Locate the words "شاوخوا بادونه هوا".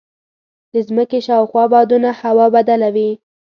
1.27-2.45